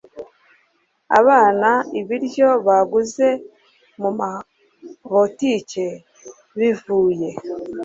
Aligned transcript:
abana 1.19 1.69
ibiryo 1.99 2.47
baguze 2.67 3.27
mu 3.99 3.99
mu 4.01 4.09
mabotike 4.19 5.87
bivuye 6.57 7.29